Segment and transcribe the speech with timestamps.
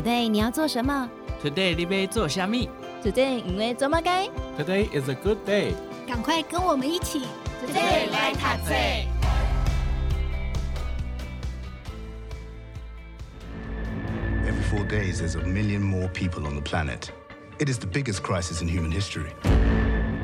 [0.00, 1.10] Today 你要做什么
[1.44, 2.70] ？Today 你要做虾米
[3.04, 4.26] ？Today 因为做么该
[4.58, 5.74] ？Today is a good day。
[6.08, 7.20] 赶快跟我们一起
[7.62, 8.74] ，Today 来读册。
[14.46, 17.10] Every four days, there's a million more people on the planet.
[17.58, 19.34] It is the biggest crisis in human history.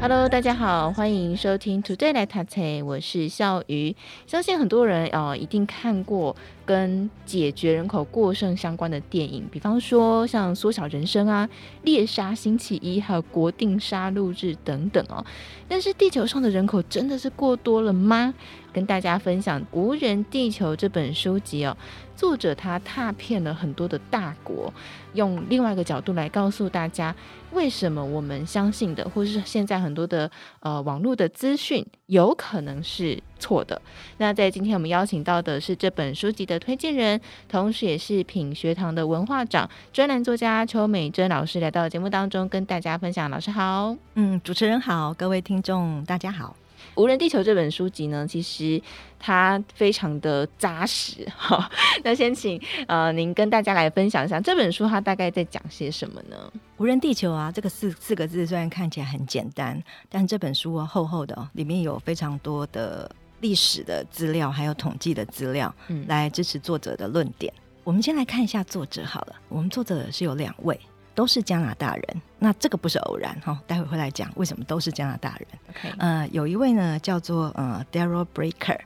[0.01, 3.95] Hello，大家好，欢迎收听 Today 来读册，我是笑鱼。
[4.27, 6.35] 相信很多人哦，一定看过
[6.67, 11.47] 跟解决人口过剩相关的电影，比方说像《缩小人生》啊，
[11.85, 15.25] 《猎杀星期一》还有《国定杀戮日》等等哦。
[15.69, 18.35] 但是地球上的人口真的是过多了吗？
[18.73, 21.75] 跟大家分享《无人地球》这本书籍哦。
[22.15, 24.73] 作者他踏遍了很多的大国，
[25.13, 27.15] 用另外一个角度来告诉大家，
[27.53, 33.81] 为什么我们相信的，或是现在很多的呃网络的资讯有可能是错的。
[34.17, 43.31] 那在今天我们邀请到的是这本书籍的推荐人，同时也是品学堂的文化长、专栏作家邱美珍老师来到节目当中跟大家分享。
[43.31, 46.57] 老师好，嗯，主持人好，各位听众大家好。
[47.03, 48.81] 《无人地球》这本书籍呢，其实
[49.19, 51.71] 它非常的扎实哈。
[52.03, 56.51] 那先请呃您跟大家来分享一下这本书，它大概在讲些什么呢？
[56.79, 67.53] 无人地球啊，这个四四个字虽然看起来很简单，但这本书啊厚厚的，里面有非常多的历史的资料，还有统计的资料，嗯，来支持作者的论点。
[67.85, 70.79] 我们先来看一下作者好了，我们作者是有两位。
[71.15, 73.59] 都是加拿大人，那这个不是偶然哈。
[73.67, 75.49] 待会会来讲为什么都是加拿大人。
[75.73, 75.95] Okay.
[75.97, 78.79] 呃，有一位呢叫做呃 Daryl Breaker，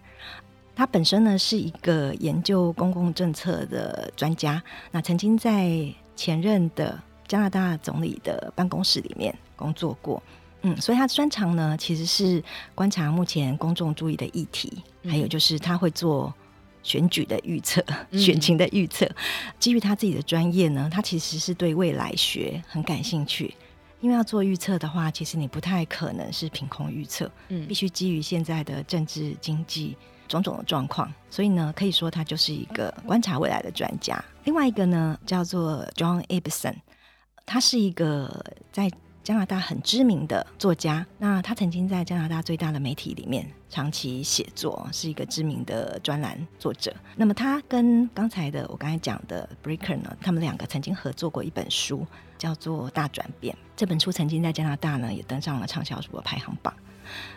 [0.77, 4.63] 他本身呢是一个研究公共政策的专家，
[4.93, 10.23] 那曾经在前任的加拿大总理的办公室里面工作过，
[10.63, 12.43] 嗯，所以他专长呢其实是
[12.75, 16.33] 观察目前公众注意的议题，还有就是他会做。
[16.83, 19.15] 选举的预测，选情的预测，嗯、
[19.59, 23.55] 基于他自己的专业呢，他其实是对未来学很感兴趣。
[24.01, 29.95] 因为要做预测的话，其实你不太可能是凭空预测，嗯，必须基于现在的政治、经济
[30.27, 31.13] 种种的状况。
[31.29, 34.19] 所以呢，可以说他就是一个观察未来的专家。
[34.45, 36.77] 另外一个呢，叫做 John Ibbitson，
[37.45, 38.91] 他是一个在。
[39.31, 46.93] 加拿大很知名的作家，那他曾经在加拿大最大的媒体里面长期写作，是一个知名的专栏作者。
[47.15, 52.05] 那么他跟刚才的我刚才讲的 Breaker 呢，他们两个曾经合作过一本书，
[52.39, 53.55] 叫做《大转变》。
[53.77, 56.75] 这本书曾经在加拿大呢也登上了畅销书的排行榜。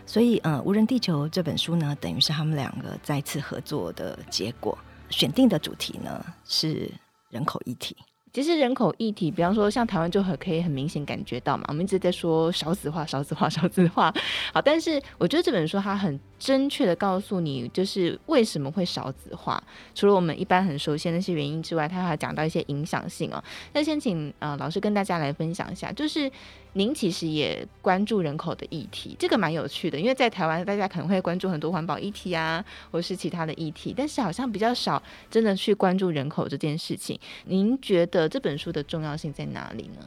[0.04, 4.76] 所以，呃，《无人地球》这本书呢，等于是他们两个再次合作的结果。
[5.10, 6.90] 选定的主题呢是
[7.30, 7.96] 人口议题。
[8.34, 14.12] 其实人口议题，比方说像台湾就很可以很明显感觉到嘛，我们一直在说少子化、少子化、少子化。
[14.52, 19.62] 好，但是我觉得这本书它很正确的告诉你，就是为什么会少子化。
[19.94, 23.42] 除了我们一般很熟悉那些原因之外，他还讲到一些影响性哦。
[23.72, 26.30] 那先请呃老师跟大家来分享一下，就是。
[26.76, 35.00] 您其实也关注人口的议题，这个蛮有趣的，因为在台湾大家可能会关注很多环保议题啊，或是其他的议题，但是好像比较少
[35.30, 37.16] 真的去关注人口这件事情。
[37.44, 40.04] 您觉得这本书的重要性在哪里呢？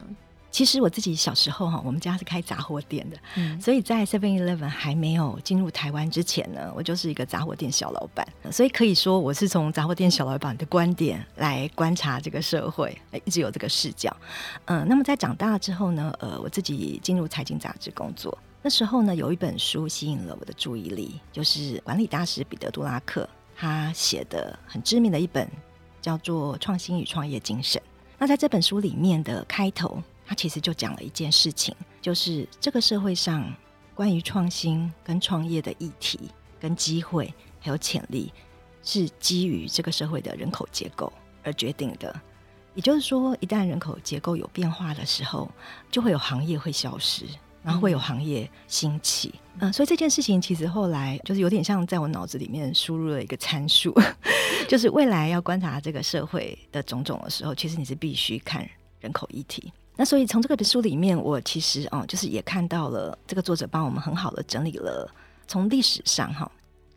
[0.49, 14.15] 其实我自己小时候哈，我们家是开杂货店的，嗯，所以在 Seven Eleven 还没有进入台湾之前呢，我就是一个杂货店小老板，所以可以说我是从杂货店小老板的观点来观察这个社会，一直有这个视角。
[14.65, 25.47] 嗯，那么在长大之后呢，呃，我自己进入财经杂志工作，那时候呢，有一本书吸引了我的注意力，就是管理大师彼得·杜拉克他写的很知名的一本
[26.01, 27.79] 叫做《创新与创业精神》。
[28.17, 30.01] 那在这本书里面的开头。
[30.27, 33.51] 他其实就讲了一件事情，就是这个社会上
[33.95, 36.19] 关于创新跟创业的议题、
[36.59, 38.33] 跟机会还有潜力，
[38.83, 41.11] 是基于这个社会的人口结构
[41.43, 42.13] 而决定的。
[42.75, 45.49] 也就是说，一旦人口结构有变化的时候，
[45.89, 47.25] 就会有行业会消失，
[47.63, 49.33] 然后会有行业兴起。
[49.59, 53.91] 嗯，所以这件事情其实后来就是有点像在我脑子里面输入了一个参数，
[54.69, 58.69] 就是未来要观察这个社会的种种的时候，其实你是必须看
[58.99, 59.73] 人口议题。
[59.97, 65.11] 那所以从这个本书里面，我其实啊，就是也看到了这个作者帮我们很好的整理了，
[65.47, 66.49] 从历史上哈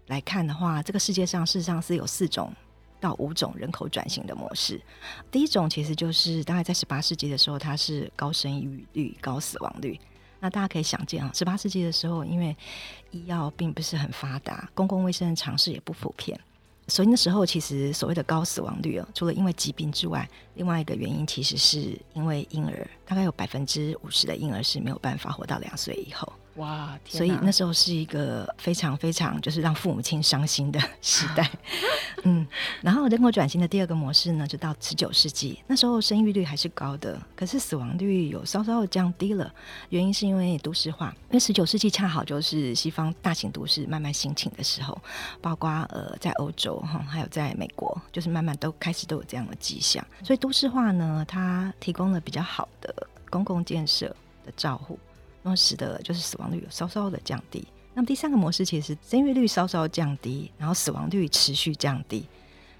[0.06, 2.52] 来看的话，这个世界上事实上是有四种
[3.00, 4.78] 到五种人口转型的模式。
[5.30, 9.98] 第一种其实就是大概在十八世纪的时候，它是高生育率、高死亡率。
[10.38, 12.56] 那大家可以想见啊，十八世纪的时候，因为
[13.10, 16.38] 医药并不是很发达，公共卫生的尝试也不普遍。
[16.90, 26.30] 所以那时候，其实所谓的高死亡率哦，除了因为疾病之外，另外一个原因其实是因为婴儿，大概有百分之五十的婴儿是没有办法活到两岁以后。
[26.56, 31.48] 哇，所以那时候是一个非常非常就是让父母亲伤心的 时代。
[32.24, 32.46] 嗯，
[32.82, 39.50] 然后人口转型的第二个模式呢，就到十九世纪，那时候生育率还是高的，可是死亡率有稍稍的降低了。
[39.88, 45.00] 原因是因为都市化，因为十九世纪恰好就是西方大型都市慢慢兴起的时候，
[45.40, 50.04] 包括呃在欧洲哈，还有在美国，就是慢慢都开始都有这样的迹象。
[50.22, 52.94] 所以都市化呢，它提供了比较好的
[53.30, 54.08] 公共建设
[54.44, 54.98] 的照护，
[55.42, 57.66] 那么使得就是死亡率有稍稍的降低。
[57.94, 62.24] 那么第三个模式其实是生育率稍稍降低，然后死亡率持续降低。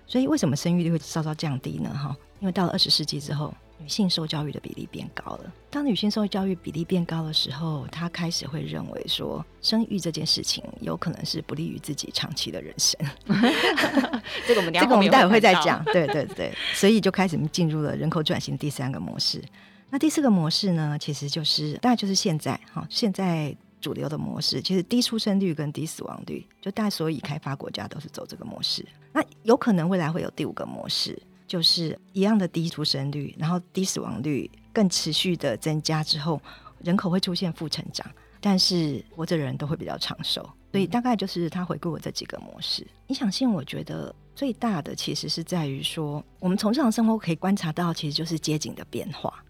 [0.07, 1.91] 所以为什么生育率会稍稍降低呢？
[1.93, 5.53] 哈，因为到了二十世纪之后，女性受教育的比例变高了。
[5.71, 13.01] 当女性受教育比例变高的时候，她开始会认为说，生育这件事情有可能是不利于自己长期的人生。
[14.47, 15.85] 这个我们这个我们待会会再讲。
[15.87, 19.43] 对对对，所以就开始进入了人口转型第三个模式。
[19.91, 23.57] 那第四个模式呢，其实就是大概就是现在哈，现在。
[23.81, 28.85] 主流的模式其实低出生率跟低死亡率，就大概所有已开发国家都是走这个模式。
[29.11, 36.39] 那有可能未来会有第五个模式，就是一样的低出生率，然后低死亡率更持续的增加之后，
[36.85, 38.07] 人口会出现负成长，
[38.39, 40.47] 但是活着人都会比较长寿。
[40.73, 42.87] 所以大概就是他回顾了这几个模式。
[43.07, 49.43] 影响性我觉得最大的其实是在于说，我们从日常生活可以观察到，其实就是街景的变化。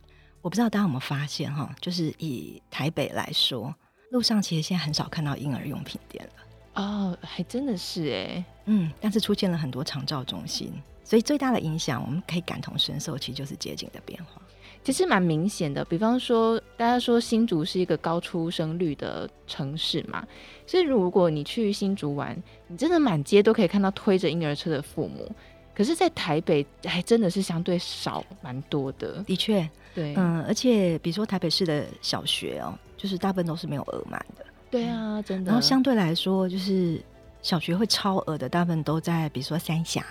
[0.42, 3.74] 我不知道大家有没有发现哈，就是以台北来说。
[4.10, 10.72] 路上其实现在很少看到婴儿用品店了哦，还真的是哎，嗯，但是出现了很多长照中心，
[11.04, 14.42] 所以最大的影响我们可以感同身受，其实就是街景的变化，
[14.82, 15.84] 其实蛮明显的。
[15.84, 20.26] 比方说，大家说新竹是一个高出生率的城市嘛，
[20.66, 25.32] 所以如果你去新竹玩，你真的满街都可以看到推着婴儿车的父母，
[25.80, 32.78] 可是，在台北还真的是相对少蛮多的，的确，对，嗯，而且比如说台北市的小学哦。
[33.00, 35.50] 就是大部分都是没有额满的，对啊，真的。
[35.50, 37.02] 然后相对来说，就是
[37.40, 40.04] 小学会超额的，大部分都在比如说三峡、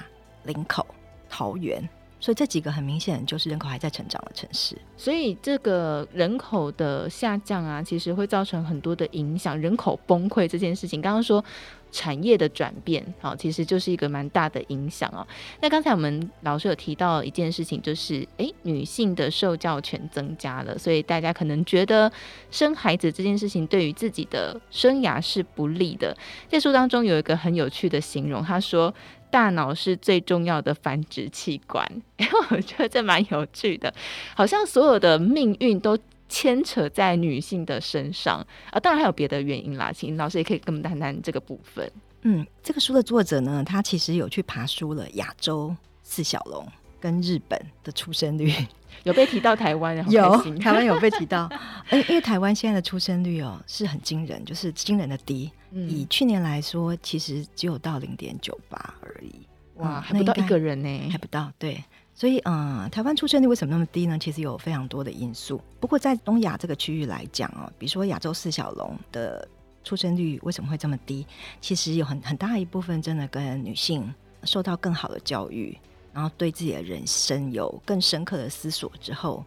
[0.45, 0.83] 林口、
[1.30, 1.88] 桃园。
[2.21, 11.01] 所以这几个很明显就是人口还在成长的城市，所以这个人口的下降啊，其实会造成很多的影响，人口崩溃这件事情。
[11.01, 11.42] 刚刚说
[11.91, 15.25] 产业的转变，好，其实就是一个蛮大的影响哦。
[15.62, 22.12] 那刚才我们老师有提到一件事情，就是诶，女性的受教权增加了，所以大家可能觉得
[22.51, 26.15] 生孩子这件事情对于自己的生涯是不利的。
[26.47, 28.94] 这书当中有一个很有趣的形容，他说。
[29.31, 31.88] 大脑是最重要的繁殖器官，
[32.18, 33.94] 因为 我觉得这蛮有趣的，
[34.35, 35.95] 好像所有的命运都
[36.30, 38.80] 牵扯在女性的身上啊。
[38.80, 41.92] 当然还有别的原因啦，请老师也可以跟我们谈谈这个部分。
[42.22, 46.66] 嗯，这个书的作者呢，他其实有去爬书了亚洲四小龙
[47.00, 48.54] 跟日本的出生率，
[49.04, 51.50] 有被提到台湾，有台湾有被提到，
[51.92, 55.50] 因为台湾现在的出生率哦是很惊人，就是惊人的低。
[55.72, 61.50] 以去年来说，其实只有到零点九八而已，哇，还不到一个人呢，还不到。
[61.58, 61.81] 对，
[62.19, 64.19] 所以嗯、呃，台湾出生率为什么那么低呢？
[64.19, 65.62] 其实有非常多的因素。
[65.80, 69.48] 不过在东亚这个区域来讲哦，比如说亚洲四小龙的
[69.86, 71.25] 出生率为什么会这么低？
[71.62, 74.13] 其实有很很大一部分真的跟女性
[74.44, 75.77] 受到更好的教育，
[76.12, 79.42] 然后对自己的人生有更深刻的思索之后，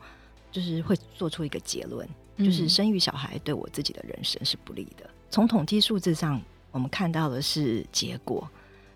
[0.51, 2.09] 就是会做出一个结论，
[2.39, 5.05] 就是生育小孩对我自己的人生是不利的。
[5.29, 6.41] 从统计数字上，
[6.71, 8.49] 我们看到的是结果，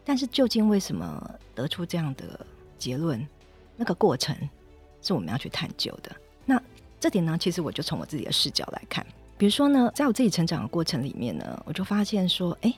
[0.02, 2.40] 但是究竟为什么得出这样的
[2.78, 3.22] 结论？
[3.76, 4.36] 那个过程
[5.02, 6.14] 是我们要去探究的。
[6.44, 6.60] 那
[6.98, 9.06] 这点呢，其实我就从我自己的视角来看，
[9.36, 12.74] 比如说呢，在我自己成长的过程里面呢，我就发现说，哎，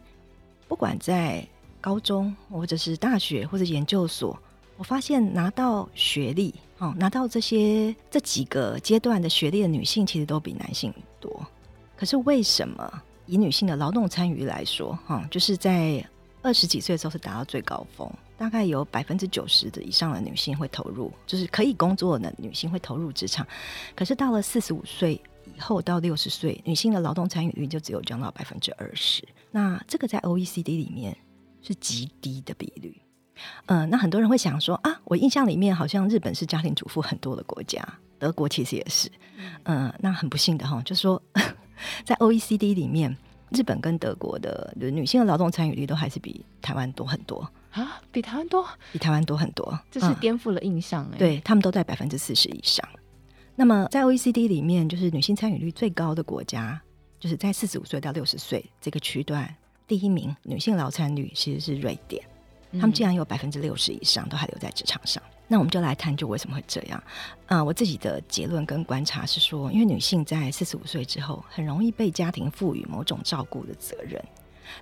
[0.67, 1.47] 不管在
[1.81, 4.39] 高中或者是大学或者研究所，
[4.77, 11.47] 我发现拿到学历，哦，拿到这些这几个阶段的学历的女性，其实都比男性多。
[11.97, 13.03] 可是为什么？
[13.31, 16.03] 以女性的劳动参与来说，哈，就是在
[16.49, 23.47] 二十几岁的时候是达到最高峰，大概有百分之九十的以上的女性会投入，就是可以工作的女性会投入职场。
[23.95, 29.23] 可是到了四十五岁以后到六十岁，女性的劳动参与率就只有降到百分之二十。
[29.51, 31.15] 那这个在 OECD 里面
[31.61, 32.99] 是极低的比率。
[33.67, 37.87] 嗯、呃，那很多人会想说啊，我印象里面好像日本是家庭主妇很多的国家，
[38.19, 39.13] 德国其实也是。
[39.65, 41.23] 嗯、呃，那很不幸的哈，就是说。
[42.05, 43.17] 在 OECD 里面，
[43.51, 51.19] 日本跟德国的女性的劳动参与率都还是比台湾多很多啊，比台湾多，比台湾多很多，这是颠覆了印象哎、嗯。
[51.19, 52.87] 对，他们都在百分之四十以上。
[53.55, 56.81] 那么在 OECD 里面，就是女性参与率最高的国家，
[57.19, 59.53] 就是在四十五岁到六十岁这个区段，
[59.87, 62.23] 第一名女性劳参率其实是瑞典。
[62.73, 65.23] 他们竟然有百分之六十以上都还留在职场上。
[65.47, 67.03] 那我们就来探究为什么会这样。
[67.47, 74.23] 啊、呃，我自己的结论跟观察是说，因为女性在四十五岁之后，很容易被家庭赋予某种照顾的责任，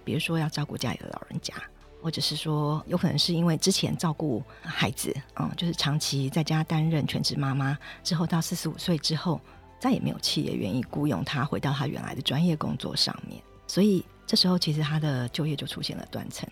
[0.04, 1.54] 比如说要照顾家里的老人家，
[2.02, 9.40] 或者是说有可能是因为之前照顾孩子，嗯，就是长期在家担任全职妈妈，之后到四十五岁之后，
[9.78, 16.48] 再也没有企业愿意雇佣她回到她原来的专业工作上面，所以这时候其实她的就业就出现了断层。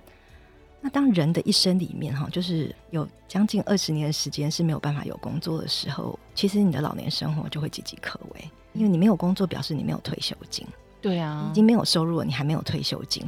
[0.85, 10.67] 那当人的一生里面哈，就是有将近二十年的时间是没有办法有工作的时候，其实你的老年生活就会岌岌可危，因为你没有工作，表示你没有退休金。
[11.01, 13.25] 对啊，已经没有收入了，你还没有退休金，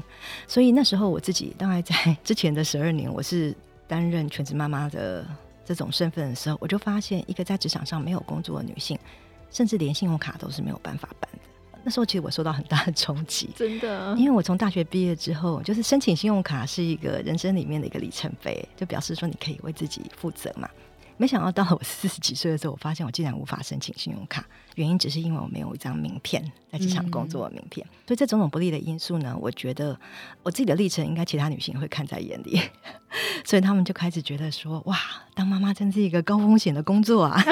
[0.46, 3.56] 所以那时候我自己大概在 之前的十二年，我是
[3.88, 5.26] 担任全职妈妈的
[5.64, 8.98] 这种身份的时候，我就发现一个在职场上没有工作的女性，
[9.50, 11.38] 甚至连信用卡都是没有办法办的。
[11.86, 20.68] 那时候其实我受到很大的冲击， 真的，因为我从大学毕业之后，就是申请信用卡是一个人生里面的一个里程碑，就表示说你可以为自己负责嘛。
[21.18, 24.44] 没想到到了我四十几岁的时候，我发现我竟然无法申请信用卡，
[24.74, 27.86] 原因只是因为我没有一张名片，在职场工作的名片。
[27.86, 29.98] 嗯、所以这种种不利的因素呢，我觉得
[30.42, 32.60] 我自己的历程应该其他女性会看在眼里，
[33.44, 34.98] 所以他们就开始觉得说：哇，
[35.34, 37.42] 当妈妈真是一个高风险的工作啊！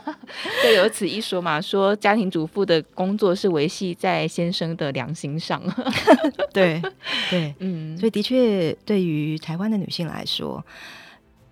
[0.62, 5.62] 就有此一说嘛，说家庭主妇的工作是维系在先生的良心上。
[6.54, 6.80] 对
[7.28, 10.64] 对，嗯，所以的确，对于台湾的女性来说，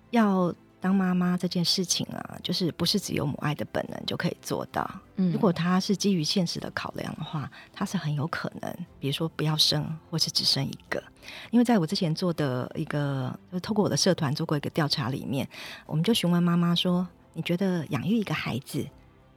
[0.09, 0.51] 要。
[0.81, 4.89] 当妈妈这件事情啊，就是不是只有母爱的本能就可以做到。
[5.17, 11.03] 嗯，如果他是基于现实的考量的话，他是很有可能，比如说不要生，或是只生一个。
[11.51, 15.47] 因为在我之前做的一个，就是透过我的社团做过一个调查里面，
[15.85, 18.87] 我们就询问妈妈说：“你觉得养育一个孩子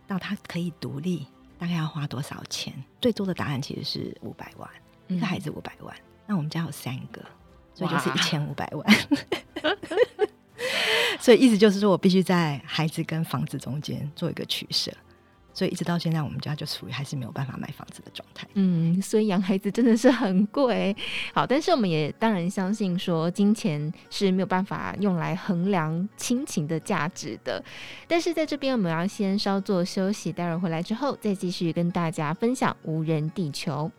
[0.07, 1.27] 到他可以独立，
[1.59, 2.73] 大概要花多少钱？”
[3.03, 4.71] 最多的答案其实是五百万，
[5.09, 5.95] 一个孩子五百万。
[5.97, 6.03] 嗯。
[6.25, 7.21] 那我们家有三个，
[7.75, 8.87] 所以就是一千五百万。
[11.21, 14.93] 所以意思就是说，我必须在孩子跟房子中间做一个取舍。
[15.55, 18.49] 所以一直到现在，我们家就处于还是没有办法买房子的状态。
[18.55, 20.97] 嗯，所以养孩子真的是很贵。
[21.35, 27.63] 好，但是我们也当然相信说，金钱是没有办法用来衡量亲情的价值的。
[28.09, 33.91] 但是在这边，我们要先稍作休息，待会儿回来之后再继续跟大家分享无人地球。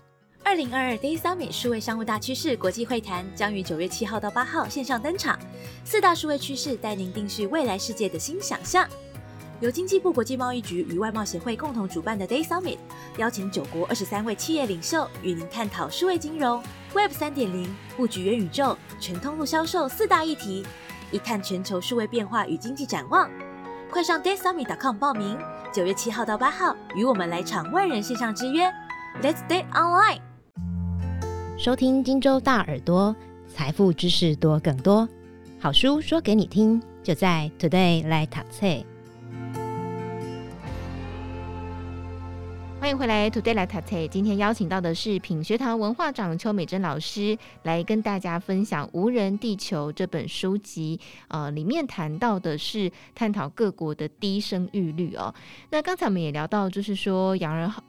[0.46, 5.40] 二零二二 Day Summit 数位商务大趋势国际会谈将于九月七号到八号线上登场，
[5.84, 8.88] 四大数位趋势带您定序未来世界的新想象。
[9.62, 12.78] 由经济部国际贸易局与外贸协会共同主办的 Day Summit，
[13.18, 16.62] 邀请九国二十三位企业领袖与您探讨数位金融、
[16.94, 20.66] Web 三点零、布局元宇宙、全通路销售四大议题，
[21.12, 23.30] 一探全球数位变化与经济展望。
[23.90, 25.40] 快上 daysummit.com 报名，
[25.72, 28.66] 九月七号到八号，与我们来场万人线上之约
[29.22, 30.33] ，Let's Day Online。
[31.56, 33.16] 收听荆州大耳朵，
[33.48, 35.08] 财富知识多更多，
[35.60, 38.68] 好书说给你听，就在 Today 来读册。
[42.82, 44.08] 欢迎回来，Today 来读册。
[44.08, 51.00] 今天邀请到的是品学堂文化长邱美珍老师，来跟大家分享《无人地球》这本书籍。
[51.28, 55.34] 呃，里面谈到的是探讨各国的低生育率哦。
[55.70, 57.82] 那刚才我们也聊到，就是说养儿好。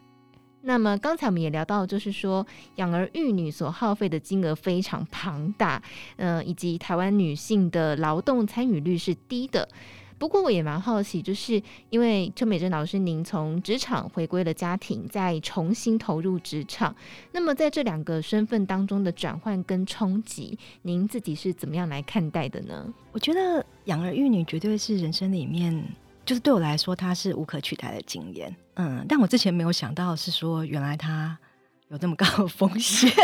[0.66, 5.83] 那么刚才我们也聊到，就是说养儿育女所耗费的金额非常庞大，
[6.16, 9.68] 嗯、呃，以及台湾女性的劳动参与率是低的。
[10.16, 16.94] 不过我也蛮好奇，就是因为邱美珍老师您从职场回归了家庭，再重新投入职场，
[17.33, 22.94] 那么在这两个身份当中的转换跟冲击，您自己是怎么样来看待的呢？
[23.12, 25.85] 我觉得养儿育女绝对是人生里面。
[26.25, 28.56] 就是对我来说，它是无可取代的经验。
[28.75, 31.37] 嗯，但我之前没有想到是说，原来它
[31.88, 33.12] 有这么高的风险。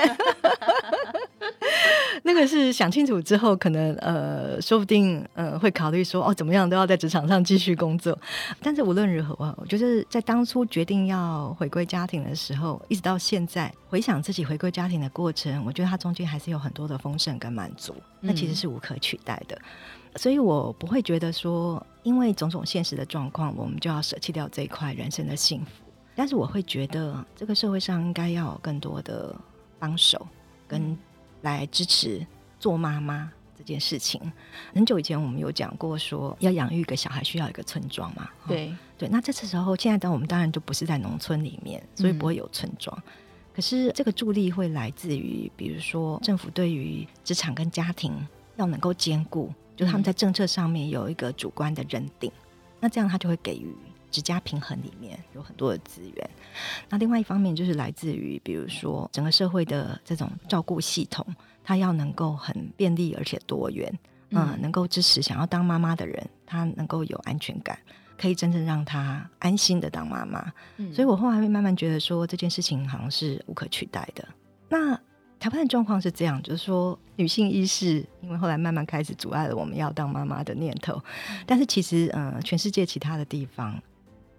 [2.23, 8.17] 那个是想清楚之后，可能呃，说不定呃，会考虑说，哦，怎么样都要在职场上继续工作。
[8.61, 19.59] 但是无论如何，我觉得在当初决定要回归家庭的时候，一直到现在回想自己回归家庭的过程，我觉得它中间还是有很多的丰盛跟满足，那其实是无可取代的。
[20.17, 25.85] 所以我不会觉得说，因为种种现实的状况，我们就要舍弃掉这一块人生的幸福。
[26.17, 29.35] 但是我会觉得，这个社会上应该要有更多的
[29.79, 30.27] 帮手，
[30.67, 30.99] 跟
[31.43, 32.27] 来支持
[32.59, 34.21] 做妈妈这件事情。
[34.75, 38.29] 很久以前我们有讲过，说要养育一个小孩需要一个村庄嘛。
[38.49, 42.95] 对对，那这次时候，现在的我们当然就不是在农村里面，所以不会有村庄。
[43.07, 43.13] 嗯。
[43.55, 48.13] 可是这个助力会来自于，比如说政府对于职场跟家庭
[48.57, 49.51] 要能够兼顾。
[49.81, 52.31] 就他们在政策上面有一个主观的认定，
[52.79, 53.75] 那这样他就会给予
[54.11, 56.31] 职家平衡里面有很多的资源。
[56.91, 61.27] 那另外一方面就是来自于，比如说整个社会的这种照顾系统，
[61.65, 63.91] 它要能够很便利而且多元，
[64.33, 67.79] 嗯，呃、能够支持想要当妈妈的人，他能够有安全感，
[68.19, 70.53] 可以真正让他安心的当妈妈。
[70.77, 74.29] 嗯，所以我后来会慢慢觉得说这件事情好像是无可取代的。
[74.69, 75.01] 那
[75.41, 81.03] 台湾的状况是这样，就是说女性意识，因为后来慢慢开始阻碍了我们要当妈妈的念头。
[81.47, 83.81] 但是其实，呃，全世界其他的地方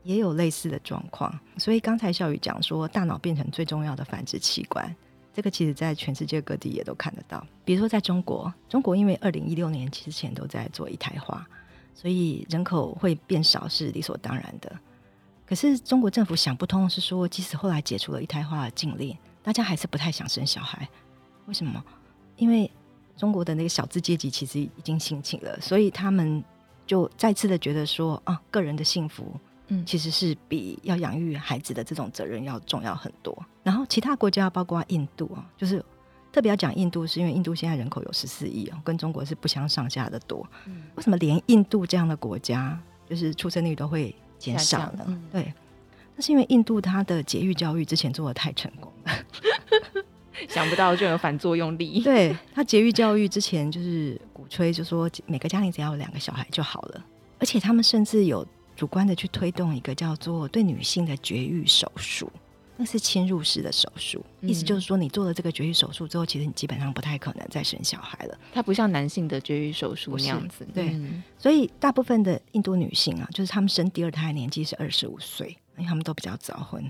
[0.03, 1.37] 也有类似的状况。
[1.57, 4.95] 所以刚才小雨讲说，大脑变成最重要的繁殖器官，
[5.33, 7.43] 这个其实在全世界各地也都看得到。
[7.65, 11.47] 比如说在中国，中国因为二零一六年之前都在做一胎化，
[11.95, 14.71] 所以人口会变少是理所当然的。
[15.47, 19.17] 可是中国政府想不通是说，即使后来解除了一胎化的禁令。
[19.43, 20.87] 大家还是不太想生小孩，
[21.45, 21.83] 为什么？
[22.37, 22.69] 因为
[23.17, 26.43] 中国的那个小资阶级其实已经兴起了，所以他们
[26.87, 33.45] 就再次的觉得说啊，个人的幸福，嗯，其实是比要养育孩子的这种责任要重要很多。
[33.63, 35.83] 然后其他国家，包括印度啊，就是
[36.31, 40.47] 特别要讲印度，是因为印度现在人口有十四亿啊，跟中国是不相上下的多。
[40.65, 45.03] 嗯，为什么连印度这样的国家，就是出生率都会减少呢？
[45.07, 45.53] 嗯，对。
[46.21, 49.11] 是因为印度它的节育教育之前做的太成功了，
[50.47, 52.01] 想不到就有反作用力。
[52.05, 57.05] 对，他节育教育之前就是鼓吹，就说每个家庭只要有两个小孩就好了，
[57.39, 62.31] 而且他们甚至有主观的去推动一个叫做对女性的绝育手术。
[62.77, 68.35] 那是侵入式的手术，意思就是说，你做了这个绝育手术之后，其实你基本上不太可能再生小孩了。
[68.51, 70.67] 它不像男性的绝育手术那样子。
[70.73, 76.89] 对，嗯、所以大部分的印度女性啊，就是她们生第二胎的年纪是二十五岁，因为他们都比较早婚。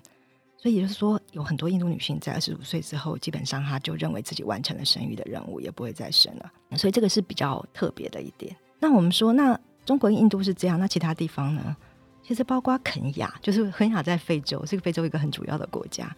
[0.58, 6.52] 所以也就是说，有很多印度女性在二十五岁之后，基本上她就认为自己完成了生育的任务，也不会再生了。
[6.78, 8.56] 所以这个是比较特别的一点。
[8.80, 11.76] 那我们说，那中国跟印度是这样，那其他地方呢？
[12.24, 16.16] 其实包括肯雅，就是肯雅在非洲，是个非洲一个很主要的国家。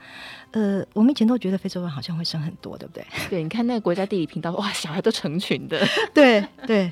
[0.51, 3.05] 呃，我们以前都觉得非洲人好像会生很多，对不对？
[3.31, 5.81] 对，你看那个国家地理频道，哇，小孩都成群的。
[6.13, 6.91] 对对，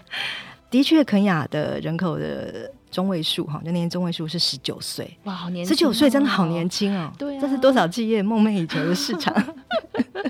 [0.70, 7.12] 的确，肯雅的人口的中位数哈，就那年中位数是十九岁，哇，好年轻，十九岁真的好年轻哦。
[7.18, 9.34] 对啊，这是多少企业梦寐以求的市场。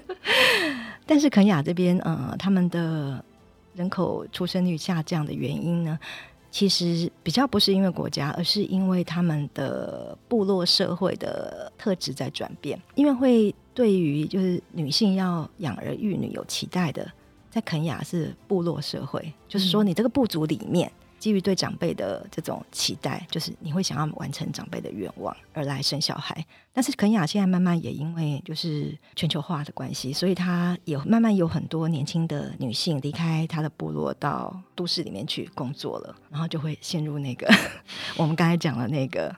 [1.06, 3.22] 但是肯雅这边，呃，他们的
[3.76, 6.00] 人口出生率下降的原因呢？
[6.52, 12.80] 其实比较不是因为国家，而是因为他们的部落社会的特质在转变。
[12.96, 17.10] 因为会对于就是女性要养儿育女有期待的，
[17.50, 20.92] 在肯雅是部落社会，就是说你这个部族里面。
[21.22, 26.44] 基于对长辈的这种期待，就是你会想要完成长辈的愿望而来生小孩。
[26.74, 37.48] 但是肯雅现在慢慢也因为就是全球化的关系，所以她也慢慢有很多年轻的女性离开她的部落到都市里面去工作了，然后就会陷入那个
[38.18, 39.36] 我们刚才讲的那个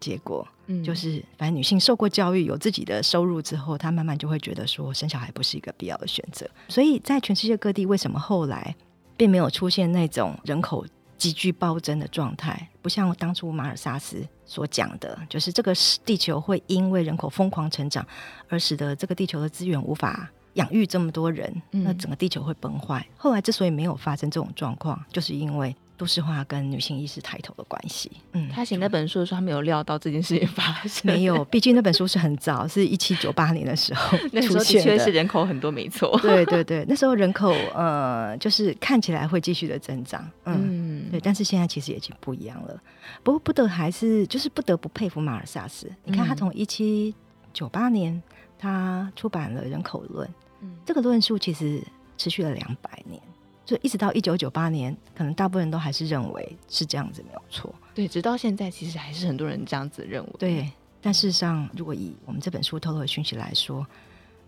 [0.00, 6.44] 结果，嗯，就是反正女性受过教育，有自己的收入之后，她慢慢就会觉得说生小孩不是一个必要的选择。
[6.68, 8.74] 所以在全世界各地，为什么后来
[9.16, 10.86] 并没有出现那种人口
[11.20, 18.04] 急剧暴增的状态，不像当初马尔萨斯所讲的，就是这个地球会因为人口疯狂成长，
[18.48, 23.06] 而使得这个地球的资源无法养育这么多人，那整个地球会崩坏。
[23.18, 25.76] 后来之所以没有发生这种状况，就是因为。
[26.00, 28.10] 都市化跟女性意识抬头的关系。
[28.32, 31.02] 嗯，他写那本书的时候，他没有料到这件事情发生。
[31.04, 36.18] 没有，毕竟那本书是很早，是一七九八年的时候 那时候的确是人口很多，没错。
[36.22, 40.26] 对对对，那时候人口呃，就是看起来会继续的增长。
[40.46, 42.80] 嗯，嗯对，但是现在其实已经不一样了。
[43.22, 45.90] 不过不得还是就是不得不佩服马尔萨斯。
[46.04, 47.14] 你看他从一七
[47.52, 48.22] 九八年
[48.58, 50.28] 他出版了《人口论》，
[50.60, 51.82] 嗯，这个论述其实
[52.16, 53.20] 持续了两百年。
[53.66, 57.72] 就一直到一九九八年，可能大部分人都还是认为是这样子，没有错。
[57.94, 60.30] 对，直到现在，其实还是很多人这样子认为。
[60.40, 60.68] 对，
[61.00, 63.86] 但事实上，如果以我们这本书透露的讯息来说，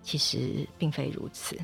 [0.03, 1.57] 其实并非如此。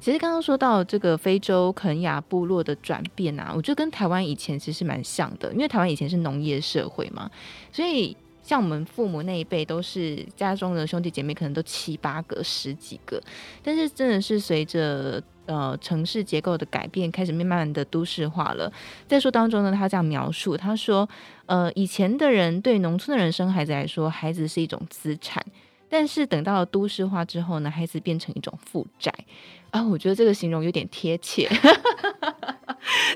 [0.00, 7.30] 其实刚刚说到这个非洲肯亚部落的转变啊，我觉得跟台湾以前其实蛮像的，因为台湾以前是农业社会嘛，
[7.72, 13.22] 所以像我们父母那一辈，都是家中的兄弟姐妹可能都七八个、十几个，
[13.62, 15.22] 但是真的是随着。
[15.48, 18.70] 呃，城市结构的改变开始慢慢的都市化了。
[19.06, 21.08] 在书当中呢，他这样描述，他说
[21.48, 25.42] ：“呃，以前的人对农村的人生孩子来说，孩子是一种资产，
[25.88, 29.12] 但是等到了都市化之后呢，孩子变成一种负债。”
[29.70, 31.48] 啊，我觉得这个形容有点贴切。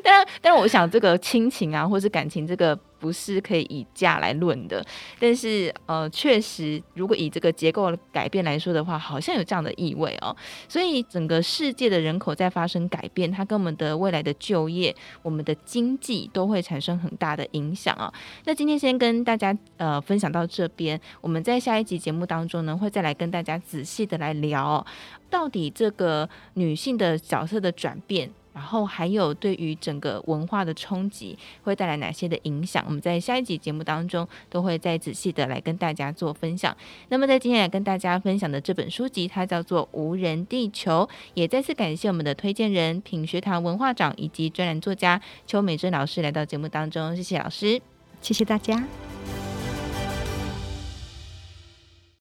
[0.02, 4.84] 但，但是我想这个亲情啊，或是感情，这个不是可以以价来论的。
[5.18, 10.36] 但是呃，确实，如果以这个结构改变来说的话，好像有这样的意味哦。
[10.68, 18.12] 所以整个世界的人口在发生改变，它跟我们的未来的就业、我们的经济都会产生很大的影响啊。
[18.44, 24.84] 那今天先跟大家呃分享到这边，我们在下一集节目当中呢，会再来跟大家仔细的来聊，
[25.32, 28.30] 到底这个女性的角色的转变。
[28.54, 32.84] 然后还有对于整个文化的冲击会带来哪些的影响？
[32.86, 36.76] 我们在下一集节目当中都会再仔细的来跟大家做分享。
[37.08, 47.80] 那么在今天来跟大家分享的这本书籍，它叫做《无人地球》，也再次感谢我们的推荐人品学堂文化长以及专栏作家邱美珍老师来到节目当中，谢谢老师，
[48.20, 48.84] 谢谢大家。